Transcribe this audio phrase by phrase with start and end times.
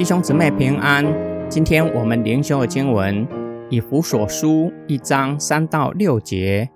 [0.00, 1.04] 弟兄姊妹平安。
[1.50, 3.28] 今天我们灵修的经文
[3.68, 6.70] 以弗所书一章三到六节。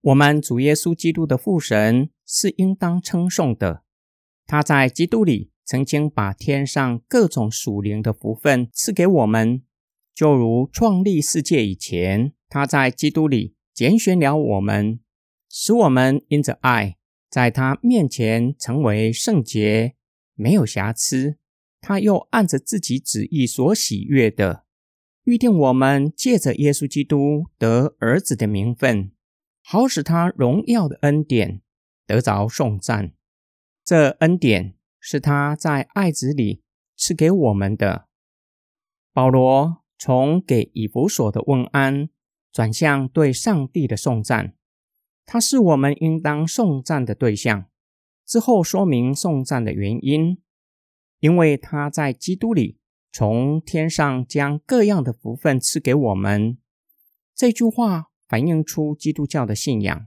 [0.00, 3.82] 我们主耶稣基督的父神是应当称颂的。
[4.46, 9.60] 他在基督里曾经把天上各种属灵的福分赐给我们，
[10.14, 15.00] 就如创立世界以前，他在基督里拣选了我们，
[15.50, 16.96] 使我们因着爱，
[17.28, 19.96] 在他面前成为圣洁，
[20.34, 21.36] 没有瑕疵。
[21.86, 24.64] 他又按着自己旨意所喜悦的，
[25.24, 29.12] 预定我们借着耶稣基督得儿子的名分，
[29.62, 31.60] 好使他荣耀的恩典
[32.06, 33.12] 得着颂赞。
[33.84, 36.62] 这恩典是他在爱子里
[36.96, 38.06] 赐给我们的。
[39.12, 42.08] 保罗从给以弗所的问安，
[42.50, 44.54] 转向对上帝的颂赞，
[45.26, 47.66] 他是我们应当颂赞的对象。
[48.26, 50.38] 之后说明颂赞的原因。
[51.24, 52.76] 因为他在基督里
[53.10, 56.58] 从天上将各样的福分赐给我们，
[57.34, 60.06] 这句话反映出基督教的信仰。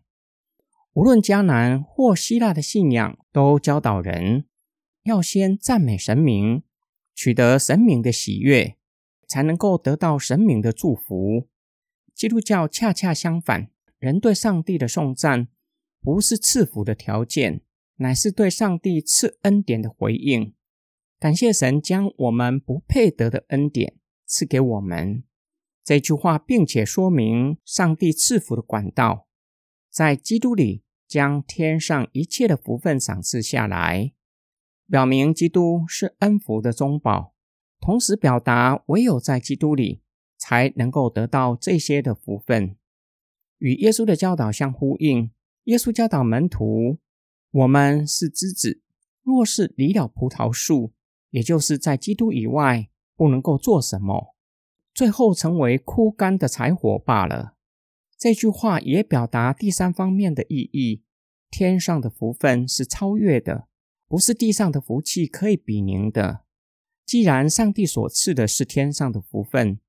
[0.93, 4.45] 无论迦南或希腊的信仰，都教导人
[5.05, 6.61] 要先赞美神明，
[7.15, 8.75] 取得神明的喜悦，
[9.27, 11.47] 才能够得到神明的祝福。
[12.13, 15.47] 基督教恰恰相反，人对上帝的颂赞
[15.99, 17.61] 不是赐福的条件，
[17.95, 20.53] 乃是对上帝赐恩典的回应。
[21.19, 23.95] 感谢神将我们不配得的恩典
[24.27, 25.23] 赐给我们。
[25.83, 29.27] 这句话，并且说明上帝赐福的管道，
[29.89, 34.13] 在基督里将天上一切的福分赏赐下来，
[34.87, 37.33] 表明基督是恩福的中保，
[37.79, 40.03] 同时表达唯有在基督里
[40.37, 42.75] 才能够得到这些的福分，
[43.57, 45.31] 与耶稣的教导相呼应。
[45.63, 46.99] 耶稣教导门徒：
[47.49, 48.83] 我们是枝子，
[49.23, 50.93] 若是离了葡萄树。
[51.29, 54.35] 也就是在基督以外不能够做什么，
[54.93, 57.55] 最后成为枯干的柴火罢了。
[58.17, 61.03] 这句话也表达第三方面的意义：
[61.51, 63.67] 天上的福分是超越的，
[64.07, 66.41] 不是地上的福气可以比拟的。
[67.05, 69.79] 既然上帝所赐的是天上的福分，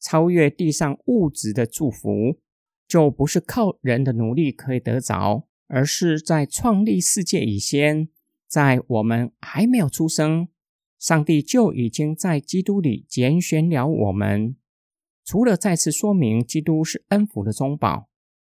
[0.00, 2.40] 超越地上物质的祝福，
[2.86, 8.08] 就不是靠人的努力可以得着，而是在创立世界以前，
[8.48, 10.48] 在我们还没有出生。
[10.98, 14.56] 上帝就已经在基督里拣选了我们。
[15.24, 18.08] 除了再次说明基督是恩福的中保，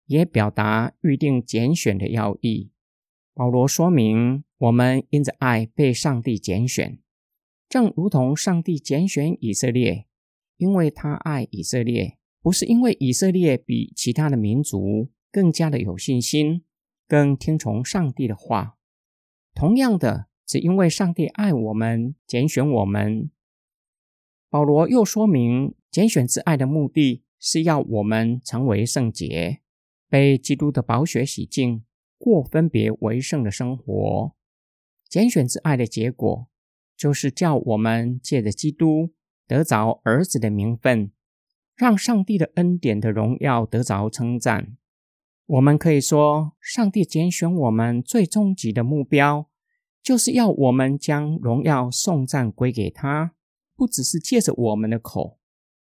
[0.07, 2.71] 也表达预定拣选的要义。
[3.33, 6.99] 保罗说明，我们因着爱被上帝拣选，
[7.69, 10.07] 正如同上帝拣选以色列，
[10.57, 16.65] 因为他爱以色列，不是因为以色列比其他的民族更加的有信心，
[17.09, 18.77] 更听从上帝的话。
[19.55, 20.27] 同样的。
[20.47, 23.31] 只因为上帝爱我们，拣选我们。
[24.49, 29.61] 保罗又说明，拣选之爱的目的是要我们成为圣洁，
[30.09, 31.83] 被基督的宝血洗净，
[32.17, 34.37] 过分别为圣的生活。
[35.09, 36.49] 拣选之爱的结果，
[36.97, 39.13] 就是叫我们借着基督
[39.49, 41.11] 得着儿子的名分，
[41.75, 44.77] 让上帝的恩典的荣耀得着称赞。
[45.47, 49.49] 我们可以说，上帝拣选我们最终极的目标。
[50.07, 53.35] 就是要我们将荣耀颂赞归给他，
[53.75, 55.41] 不只是借着我们的口，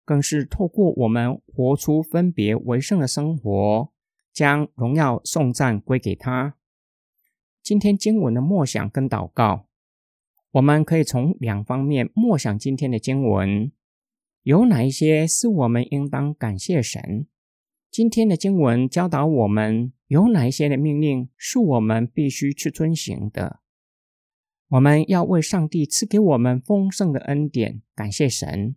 [0.05, 3.93] 更是透过我们活出分别为圣的生活，
[4.33, 6.57] 将荣耀颂赞归给他。
[7.63, 9.69] 今天经文的默想跟祷告，
[10.51, 13.71] 我们可以从两方面默想今天的经文，
[14.43, 17.29] 有哪一些是我们应当感谢神？
[17.89, 23.60] 今天的经文教导我们有哪一些的命令是我们必须去遵行的？
[24.71, 28.77] 我们要为上帝赐给我们丰盛的恩典感谢神，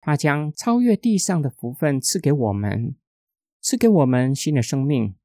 [0.00, 2.94] 他将超越地上的福分赐给我们，
[3.60, 5.16] 赐给我们新的生命。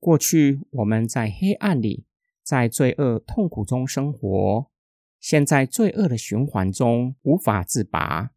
[0.00, 2.06] 过去我们在黑暗里，
[2.42, 4.70] 在罪恶痛苦中生活，
[5.20, 8.30] 现在罪恶的循环中无法自拔，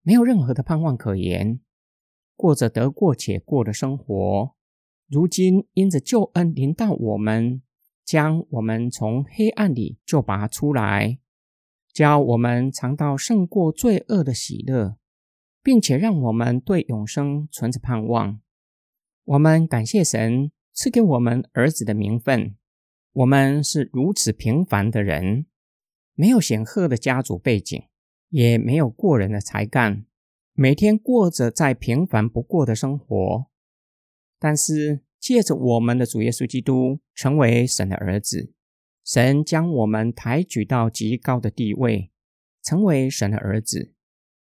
[0.00, 1.60] 没有任何的盼望可言，
[2.34, 4.54] 过着得过且过的生活。
[5.06, 7.60] 如今因着救恩临到我们。
[8.10, 11.20] 将我们从黑暗里就拔出来，
[11.92, 14.96] 教我们尝到胜过罪恶的喜乐，
[15.62, 18.40] 并且让我们对永生存着盼望。
[19.22, 22.56] 我们感谢神赐给我们儿子的名分。
[23.12, 25.46] 我们是如此平凡的人，
[26.14, 27.80] 没有显赫的家族背景，
[28.30, 30.04] 也没有过人的才干，
[30.54, 33.46] 每天过着再平凡不过的生活。
[34.40, 35.04] 但是。
[35.20, 38.54] 借着我们的主耶稣基督成为神的儿子，
[39.04, 42.10] 神将我们抬举到极高的地位，
[42.62, 43.92] 成为神的儿子。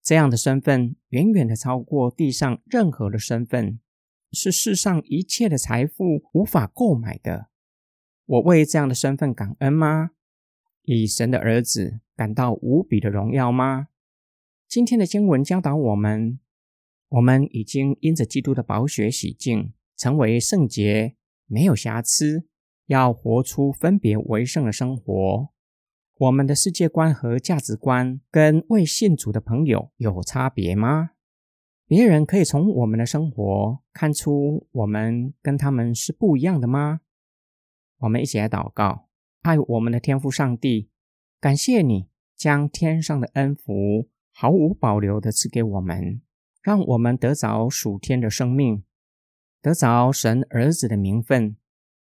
[0.03, 3.79] 这样的身份远远的超过地上任何的身份，
[4.31, 7.49] 是世上一切的财富无法购买的。
[8.25, 10.11] 我为这样的身份感恩吗？
[10.83, 13.87] 以神的儿子感到无比的荣耀吗？
[14.69, 16.39] 今天的经文教导我们，
[17.09, 21.15] 我们已经因着基督的宝血洗净，成为圣洁，
[21.47, 22.47] 没有瑕疵，
[22.85, 25.49] 要活出分别为圣的生活。
[26.19, 31.11] 我们的世界观和价值观跟未信主的朋友有差别吗？
[31.85, 37.01] 别人可以从我们的生活看出我们跟他们是不一样的吗？
[37.99, 39.07] 我们一起来祷告，
[39.41, 40.89] 爱我们的天父上帝，
[41.39, 46.21] 感谢你将天上的恩福毫无保留的赐给我们，
[46.61, 48.83] 让我们得着属天的生命，
[49.61, 51.57] 得着神儿子的名分，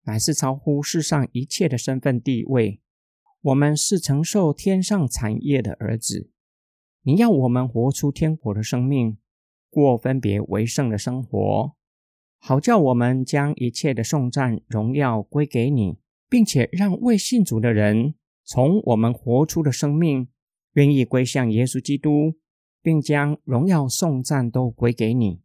[0.04, 2.82] 乃是超乎世上一切的身份地位。
[3.42, 6.30] 我们是承受天上产业的儿子，
[7.02, 9.18] 你要我们活出天国的生命，
[9.70, 11.76] 过分别为圣的生活，
[12.40, 15.98] 好叫我们将一切的颂赞荣耀归给你，
[16.30, 18.16] 并且让未信主的人
[18.46, 20.30] 从我们活出的生命，
[20.74, 22.36] 愿意归向耶稣基督，
[22.82, 25.43] 并将荣耀颂赞都归给你。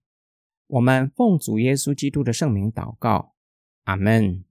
[0.69, 3.33] 我们奉主耶稣基督的圣名祷告，
[3.85, 4.45] 阿门。